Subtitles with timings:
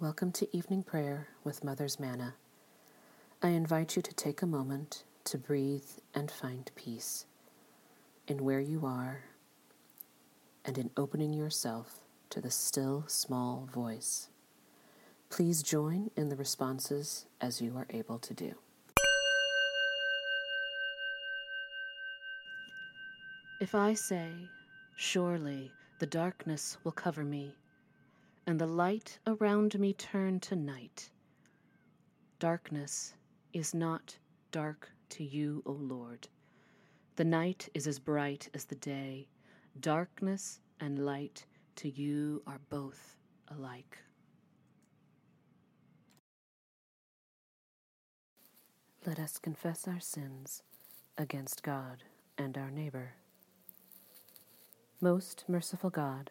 [0.00, 2.32] Welcome to evening prayer with Mother's Manna.
[3.42, 7.26] I invite you to take a moment to breathe and find peace
[8.26, 9.24] in where you are
[10.64, 12.00] and in opening yourself
[12.30, 14.30] to the still small voice.
[15.28, 18.54] Please join in the responses as you are able to do.
[23.60, 24.30] If I say,
[24.96, 27.52] Surely the darkness will cover me,
[28.46, 31.10] and the light around me turn to night.
[32.38, 33.14] Darkness
[33.52, 34.16] is not
[34.50, 36.28] dark to you, O Lord.
[37.16, 39.28] The night is as bright as the day.
[39.80, 41.44] Darkness and light
[41.76, 43.16] to you are both
[43.48, 43.98] alike.
[49.06, 50.62] Let us confess our sins
[51.16, 52.04] against God
[52.36, 53.14] and our neighbor.
[55.00, 56.30] Most merciful God,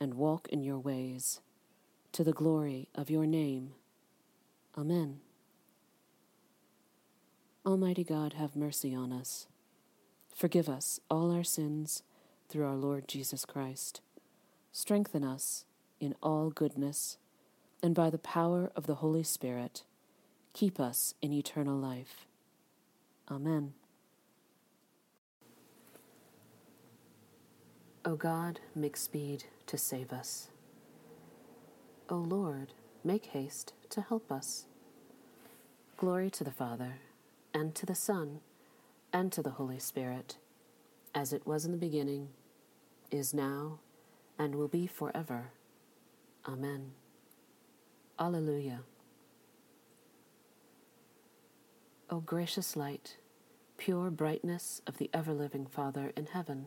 [0.00, 1.40] and walk in your ways,
[2.12, 3.74] to the glory of your name.
[4.76, 5.20] Amen.
[7.66, 9.46] Almighty God, have mercy on us.
[10.34, 12.02] Forgive us all our sins
[12.48, 14.00] through our Lord Jesus Christ.
[14.72, 15.66] Strengthen us
[16.00, 17.18] in all goodness,
[17.82, 19.84] and by the power of the Holy Spirit,
[20.54, 22.26] keep us in eternal life.
[23.30, 23.74] Amen.
[28.10, 30.48] O God, make speed to save us.
[32.08, 32.72] O Lord,
[33.04, 34.66] make haste to help us.
[35.96, 36.94] Glory to the Father,
[37.54, 38.40] and to the Son,
[39.12, 40.38] and to the Holy Spirit,
[41.14, 42.30] as it was in the beginning,
[43.12, 43.78] is now,
[44.36, 45.52] and will be forever.
[46.48, 46.90] Amen.
[48.18, 48.80] Alleluia.
[52.10, 53.18] O gracious light,
[53.78, 56.66] pure brightness of the ever living Father in heaven,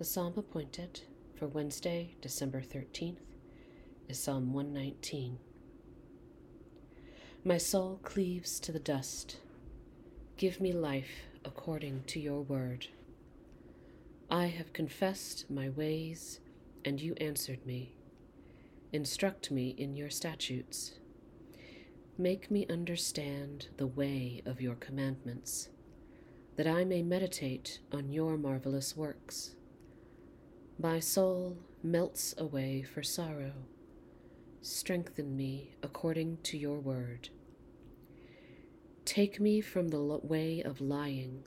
[0.00, 1.02] The psalm appointed
[1.34, 3.18] for Wednesday, December 13th,
[4.08, 5.38] is Psalm 119.
[7.44, 9.36] My soul cleaves to the dust.
[10.38, 12.86] Give me life according to your word.
[14.30, 16.40] I have confessed my ways,
[16.82, 17.92] and you answered me.
[18.94, 20.94] Instruct me in your statutes.
[22.16, 25.68] Make me understand the way of your commandments,
[26.56, 29.56] that I may meditate on your marvelous works.
[30.82, 33.52] My soul melts away for sorrow.
[34.62, 37.28] Strengthen me according to your word.
[39.04, 41.44] Take me from the way of lying.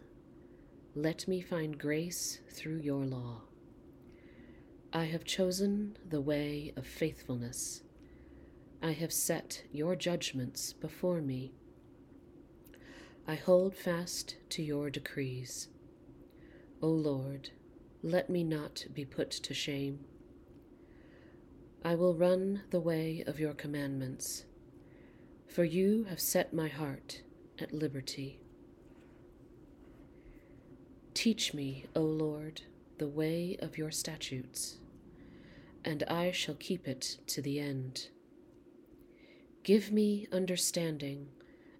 [0.93, 3.41] Let me find grace through your law.
[4.93, 7.81] I have chosen the way of faithfulness.
[8.83, 11.53] I have set your judgments before me.
[13.27, 15.69] I hold fast to your decrees.
[16.83, 17.49] O Lord,
[18.05, 19.99] let me not be put to shame.
[21.85, 24.43] I will run the way of your commandments,
[25.47, 27.21] for you have set my heart
[27.59, 28.41] at liberty.
[31.13, 32.63] Teach me, O Lord,
[32.97, 34.79] the way of your statutes,
[35.85, 38.09] and I shall keep it to the end.
[39.63, 41.27] Give me understanding,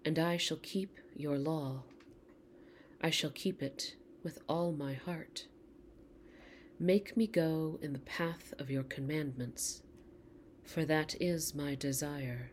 [0.06, 1.82] and I shall keep your law.
[3.02, 5.48] I shall keep it with all my heart.
[6.80, 9.82] Make me go in the path of your commandments,
[10.64, 12.50] for that is my desire.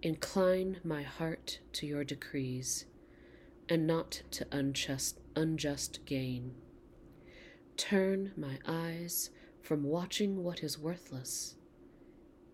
[0.00, 2.86] Incline my heart to your decrees,
[3.68, 6.54] and not to unjust, unjust gain.
[7.76, 9.28] Turn my eyes
[9.60, 11.56] from watching what is worthless.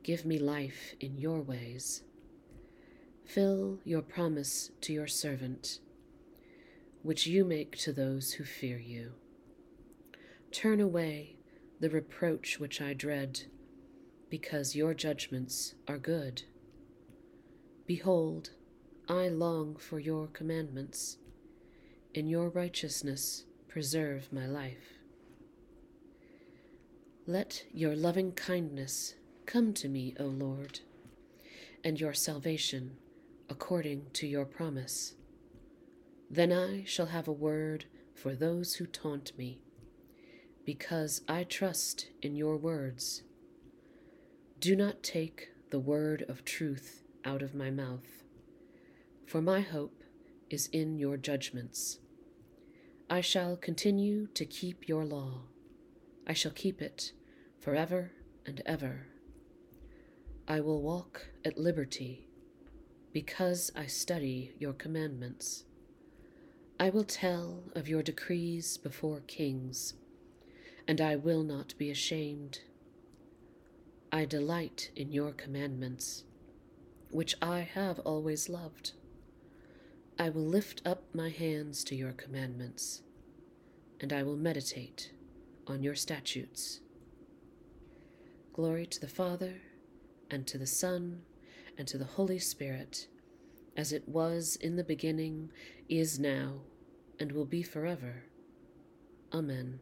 [0.02, 2.02] Give me life in your ways.
[3.24, 5.78] Fill your promise to your servant,
[7.02, 9.12] which you make to those who fear you.
[10.52, 11.36] Turn away
[11.80, 13.42] the reproach which I dread.
[14.32, 16.44] because your judgments are good.
[17.86, 18.48] Behold,
[19.06, 21.18] I long for your commandments.
[22.14, 24.94] In your righteousness, preserve my life.
[27.26, 30.80] Let your loving kindness come to me, O Lord,
[31.84, 32.92] and your salvation
[33.50, 35.14] according to your promise.
[36.30, 37.84] Then I shall have a word
[38.14, 39.60] for those who taunt me,
[40.64, 43.22] because I trust in your words.
[44.60, 48.22] Do not take the word of truth out of my mouth,
[49.26, 50.04] for my hope
[50.50, 51.98] is in your judgments.
[53.10, 55.42] I shall continue to keep your law.
[56.26, 57.12] I shall keep it
[57.58, 58.12] forever
[58.46, 59.06] and ever.
[60.46, 62.28] I will walk at liberty
[63.12, 65.64] because I study your commandments.
[66.80, 69.94] I will tell of your decrees before kings,
[70.86, 72.60] and I will not be ashamed.
[74.10, 76.24] I delight in your commandments,
[77.10, 78.92] which I have always loved.
[80.18, 83.02] I will lift up my hands to your commandments,
[84.00, 85.12] and I will meditate
[85.66, 86.80] on your statutes.
[88.52, 89.62] Glory to the Father,
[90.30, 91.22] and to the Son,
[91.78, 93.06] and to the Holy Spirit,
[93.76, 95.50] as it was in the beginning,
[95.88, 96.60] is now,
[97.18, 98.24] and will be forever.
[99.32, 99.80] Amen.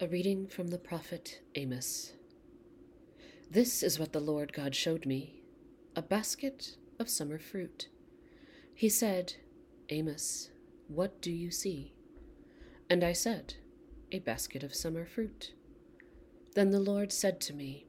[0.00, 2.14] A reading from the prophet Amos.
[3.48, 5.44] This is what the Lord God showed me
[5.94, 7.86] a basket of summer fruit.
[8.74, 9.34] He said,
[9.90, 10.50] Amos,
[10.88, 11.94] what do you see?
[12.90, 13.54] And I said,
[14.10, 15.52] A basket of summer fruit.
[16.56, 17.86] Then the Lord said to me,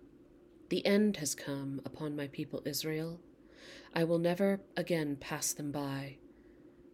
[0.69, 3.19] The end has come upon my people Israel.
[3.95, 6.17] I will never again pass them by.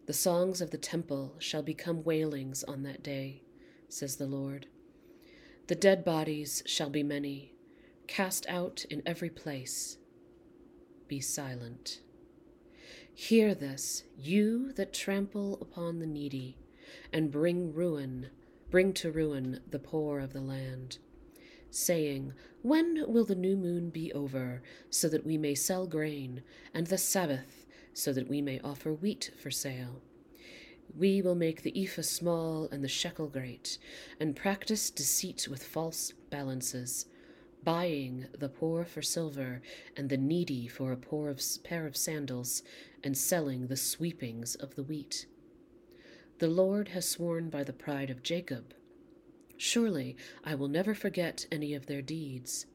[0.06, 3.42] The songs of the temple shall become wailings on that day,
[3.90, 4.68] says the Lord.
[5.68, 7.54] The dead bodies shall be many,
[8.08, 9.96] cast out in every place.
[11.06, 12.00] Be silent.
[13.14, 16.58] Hear this, you that trample upon the needy,
[17.12, 18.30] and bring ruin,
[18.70, 20.98] bring to ruin the poor of the land,
[21.70, 22.32] saying,
[22.62, 26.42] When will the new moon be over, so that we may sell grain,
[26.74, 30.02] and the Sabbath, so that we may offer wheat for sale?
[30.96, 33.78] We will make the ephah small and the shekel great,
[34.20, 37.06] and practice deceit with false balances
[37.64, 39.62] buying the poor for silver,
[39.96, 42.62] and the needy for a pair of sandals,
[43.04, 45.26] and selling the sweepings of the wheat.
[46.38, 48.74] The Lord has sworn by the pride of Jacob.
[49.56, 52.66] Surely I will never forget any of their deeds.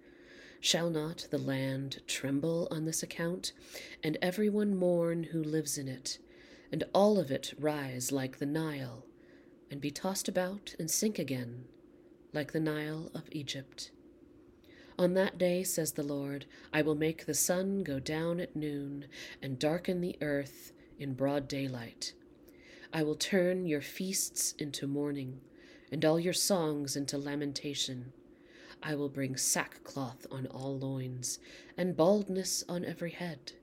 [0.62, 3.52] Shall not the land tremble on this account,
[4.02, 6.18] and every one mourn who lives in it,
[6.72, 9.06] and all of it rise like the Nile,
[9.70, 11.66] and be tossed about and sink again,
[12.34, 13.92] like the Nile of Egypt?
[15.00, 19.06] On that day, says the Lord, I will make the sun go down at noon,
[19.42, 22.14] and darken the earth in broad daylight.
[22.92, 25.42] I will turn your feasts into mourning,
[25.92, 28.12] and all your songs into lamentation.
[28.82, 31.40] I will bring sackcloth on all loins,
[31.78, 33.54] and baldness on every head.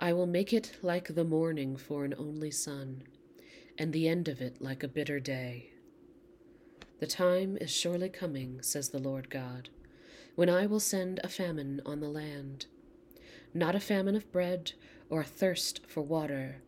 [0.00, 3.02] I will make it like the morning for an only son,
[3.76, 5.72] and the end of it like a bitter day.
[7.00, 9.68] The time is surely coming, says the Lord God
[10.40, 12.64] when I will send a famine on the land,
[13.52, 14.72] not a famine of bread
[15.10, 16.62] or a thirst for water,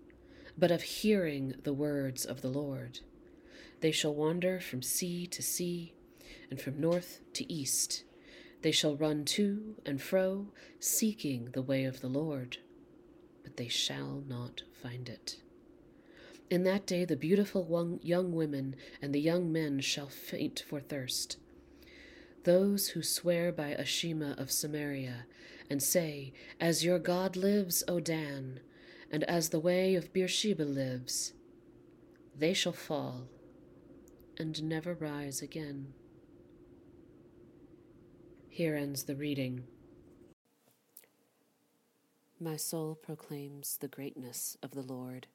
[0.58, 3.00] but of hearing the words of the Lord.
[3.80, 5.94] They shall wander from sea to sea,
[6.50, 8.04] and from north to east.
[8.60, 10.48] They shall run to and fro,
[10.78, 12.58] seeking the way of the Lord,
[13.42, 15.36] but they shall not find it.
[16.50, 21.38] In that day the beautiful young women and the young men shall faint for thirst
[22.44, 25.26] those who swear by Ashima of Samaria,
[25.70, 28.60] and say, As your God lives, O Dan,
[29.10, 31.32] and as the way of Beersheba lives,
[32.36, 33.28] they shall fall
[34.38, 35.92] and never rise again.
[38.48, 39.64] Here ends the reading.
[42.42, 45.28] My soul proclaims the greatness of the Lord.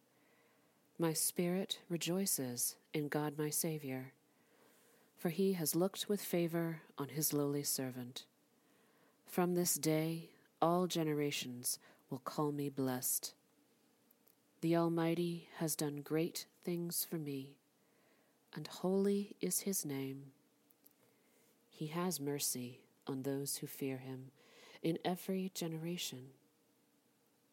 [1.00, 4.12] My spirit rejoices in God my Saviour
[5.18, 8.26] for he has looked with favor on his lowly servant.
[9.26, 10.30] From this day
[10.62, 13.34] all generations will call me blessed.
[14.62, 17.58] The Almighty has done great things for me,
[18.56, 20.32] and holy is his name.
[21.70, 24.32] He has mercy on those who fear him
[24.82, 26.28] in every generation.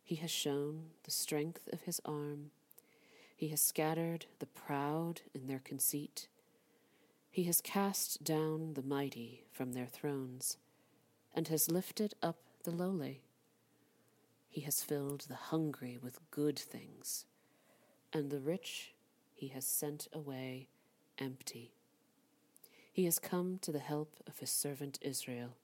[0.04, 2.50] He has shown the strength of his arm.
[3.34, 6.28] He has scattered the proud in their conceit.
[7.30, 10.58] He has cast down the mighty from their thrones,
[11.34, 13.22] and has lifted up the lowly.
[14.48, 17.24] He has filled the hungry with good things,
[18.12, 18.94] and the rich
[19.32, 20.68] he has sent away
[21.18, 21.72] empty.
[22.92, 25.56] He has come to the help of his servant Israel,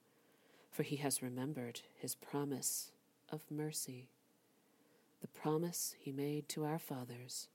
[0.69, 2.91] for he has remembered his promise
[3.29, 4.09] of mercy,
[5.21, 7.47] the promise he made to our fathers,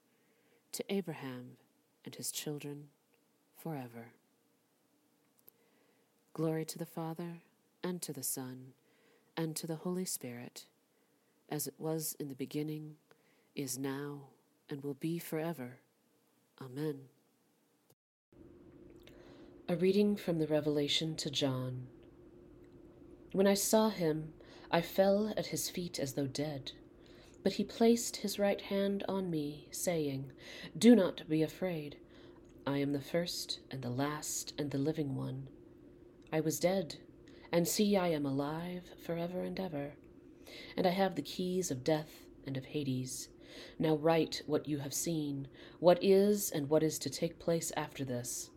[0.72, 1.56] to Abraham
[2.04, 2.88] and his children
[3.56, 4.12] forever.
[6.32, 7.38] Glory to the Father,
[7.82, 8.72] and to the Son,
[9.36, 10.66] and to the Holy Spirit,
[11.48, 12.96] as it was in the beginning,
[13.54, 14.20] is now,
[14.68, 15.78] and will be forever.
[16.60, 17.00] Amen.
[19.68, 21.86] A reading from the Revelation to John.
[23.32, 24.32] When I saw him,
[24.70, 26.72] I fell at his feet as though dead.
[27.46, 30.32] But he placed his right hand on me, saying,
[30.76, 31.96] Do not be afraid.
[32.66, 35.46] I am the first and the last and the living one.
[36.32, 36.96] I was dead,
[37.52, 39.92] and see, I am alive forever and ever.
[40.76, 43.28] And I have the keys of death and of Hades.
[43.78, 45.46] Now write what you have seen,
[45.78, 48.50] what is and what is to take place after this.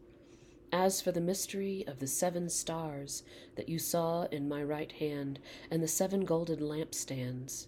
[0.72, 3.22] As for the mystery of the seven stars
[3.56, 5.38] that you saw in my right hand,
[5.70, 7.68] and the seven golden lampstands,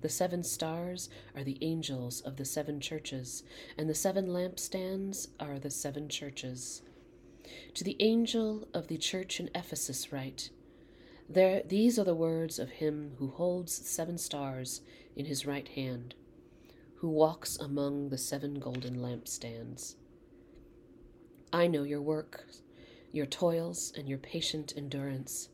[0.00, 3.42] the seven stars are the angels of the seven churches,
[3.76, 6.82] and the seven lampstands are the seven churches.
[7.74, 10.50] To the angel of the church in Ephesus write,
[11.28, 14.80] there, these are the words of him who holds seven stars
[15.14, 16.14] in his right hand,
[16.96, 19.96] who walks among the seven golden lampstands.
[21.52, 22.46] I know your work,
[23.12, 25.48] your toils, and your patient endurance.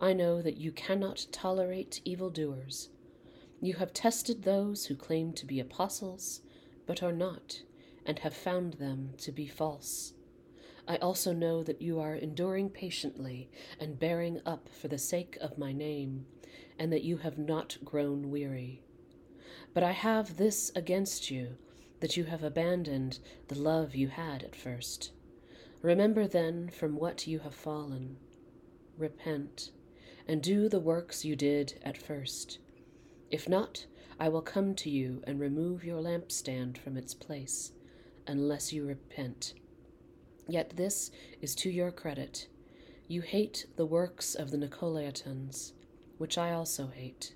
[0.00, 2.90] I know that you cannot tolerate evildoers.
[3.60, 6.42] You have tested those who claim to be apostles,
[6.86, 7.62] but are not,
[8.04, 10.12] and have found them to be false.
[10.86, 15.58] I also know that you are enduring patiently and bearing up for the sake of
[15.58, 16.26] my name,
[16.78, 18.82] and that you have not grown weary.
[19.74, 21.56] But I have this against you,
[22.00, 25.12] that you have abandoned the love you had at first.
[25.82, 28.18] Remember then from what you have fallen.
[28.98, 29.70] Repent,
[30.28, 32.58] and do the works you did at first.
[33.30, 33.86] If not,
[34.18, 37.72] I will come to you and remove your lampstand from its place,
[38.26, 39.54] unless you repent.
[40.48, 41.10] Yet this
[41.42, 42.48] is to your credit.
[43.08, 45.72] You hate the works of the Nicolaitans,
[46.18, 47.34] which I also hate.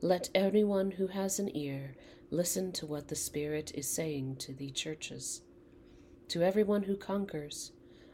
[0.00, 1.94] Let anyone who has an ear
[2.30, 5.42] listen to what the Spirit is saying to the churches.
[6.28, 7.72] To everyone who conquers,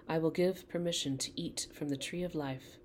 [0.08, 2.78] I will give permission to eat from the tree of life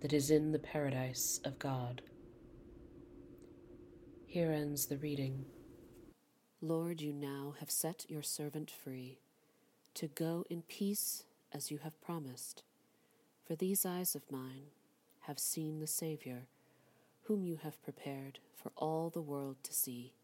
[0.00, 2.02] that is in the paradise of God.
[4.34, 5.44] Here ends the reading.
[6.60, 9.20] Lord, you now have set your servant free
[9.94, 11.22] to go in peace
[11.52, 12.64] as you have promised.
[13.46, 14.72] For these eyes of mine
[15.28, 16.48] have seen the Saviour,
[17.22, 20.14] whom you have prepared for all the world to see,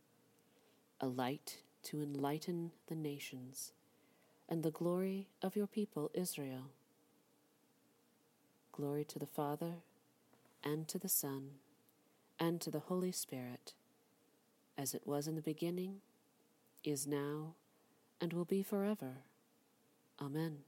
[1.00, 3.70] a light to enlighten the nations
[4.48, 6.72] and the glory of your people Israel.
[8.72, 9.74] Glory to the Father,
[10.64, 11.50] and to the Son,
[12.40, 13.74] and to the Holy Spirit,
[14.80, 15.96] as it was in the beginning,
[16.82, 17.52] is now,
[18.18, 19.18] and will be forever.
[20.18, 20.60] Amen.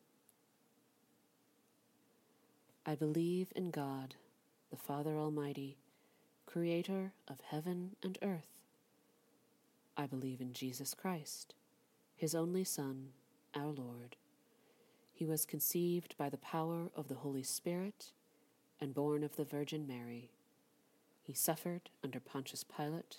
[2.85, 4.17] I believe in God,
[4.71, 5.79] the Father Almighty,
[6.45, 8.61] creator of heaven and earth.
[9.97, 11.55] I believe in Jesus Christ,
[12.15, 13.09] his only Son
[13.55, 14.17] our Lord.
[15.15, 18.13] He was conceived by the power of the Holy Spirit
[18.79, 20.31] and born of the Virgin Mary.
[21.23, 23.19] He suffered under Pontius Pilate,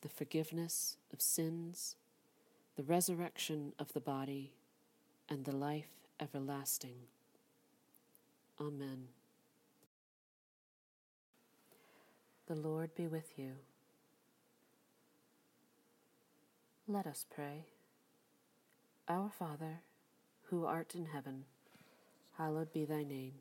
[0.00, 1.96] the forgiveness of sins,
[2.76, 4.52] the resurrection of the body,
[5.28, 5.90] and the life
[6.20, 6.96] everlasting.
[8.60, 9.08] Amen.
[12.46, 13.52] The Lord be with you.
[16.86, 17.66] Let us pray.
[19.08, 19.80] Our Father,
[20.44, 21.44] who art in heaven,
[22.38, 23.34] hallowed be thy name.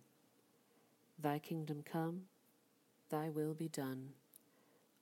[1.18, 2.24] Thy kingdom come,
[3.10, 4.10] thy will be done,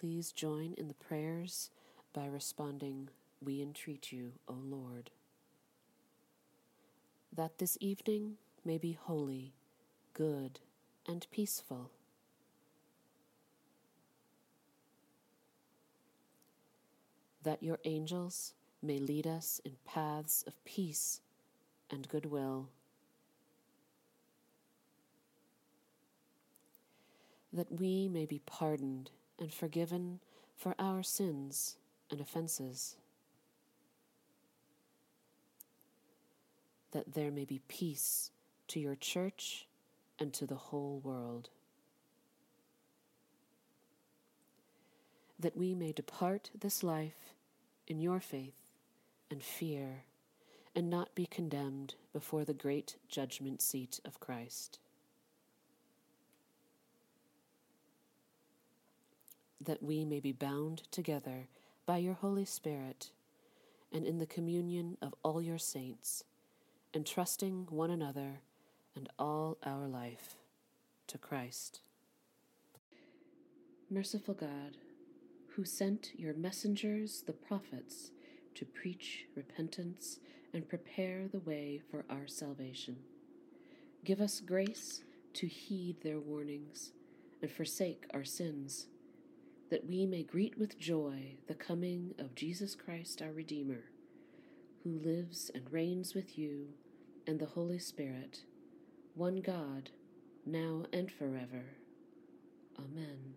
[0.00, 1.70] Please join in the prayers
[2.14, 3.10] by responding,
[3.44, 5.10] We entreat you, O Lord
[7.32, 9.52] that this evening may be holy,
[10.14, 10.60] good,
[11.06, 11.90] and peaceful.
[17.42, 18.52] That your angels
[18.82, 21.20] may lead us in paths of peace
[21.90, 22.68] and goodwill.
[27.52, 30.20] That we may be pardoned and forgiven
[30.54, 31.76] for our sins
[32.10, 32.96] and offenses.
[36.92, 38.30] that there may be peace
[38.68, 39.66] to your church
[40.18, 41.48] and to the whole world.
[45.38, 47.34] That we may depart this life
[47.86, 48.72] in your faith
[49.30, 50.04] and fear,
[50.74, 54.78] and not be condemned before the great judgment seat of Christ.
[59.60, 61.48] That we may be bound together
[61.86, 63.10] by your Holy Spirit
[63.92, 66.24] and in the communion of all your saints
[66.94, 68.40] entrusting one another
[68.96, 70.36] and all our life
[71.06, 71.80] to Christ.
[73.88, 74.76] Merciful God,
[75.54, 78.10] who sent your messengers, the prophets,
[78.54, 80.18] to preach repentance
[80.52, 82.96] and prepare the way for our salvation,
[84.04, 85.02] give us grace
[85.34, 86.92] to heed their warnings
[87.40, 88.86] and forsake our sins,
[89.70, 93.84] that we may greet with joy the coming of Jesus Christ our Redeemer
[94.82, 96.68] who lives and reigns with you
[97.26, 98.44] and the Holy Spirit,
[99.14, 99.90] one God,
[100.46, 101.64] now and forever.
[102.78, 103.34] Amen.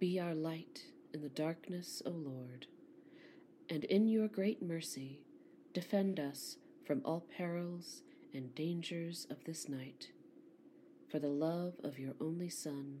[0.00, 0.82] Be our light
[1.14, 2.66] in the darkness, O Lord,
[3.68, 5.20] and in your great mercy
[5.72, 8.02] defend us from all perils
[8.34, 10.08] and dangers of this night,
[11.08, 13.00] for the love of your only Son,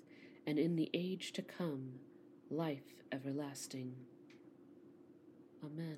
[0.45, 1.93] and in the age to come,
[2.49, 3.95] life everlasting.
[5.63, 5.97] Amen.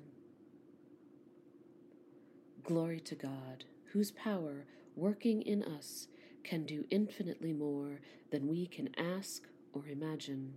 [2.62, 6.08] Glory to God, whose power, working in us,
[6.42, 10.54] can do infinitely more than we can ask or imagine.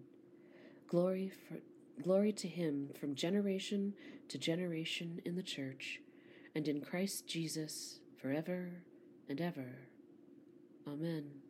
[0.88, 1.60] Glory, for,
[2.02, 3.94] glory to Him from generation
[4.30, 6.02] to generation in the Church,
[6.56, 8.70] and in Christ Jesus forever
[9.30, 9.88] and ever.
[10.88, 11.47] Amen.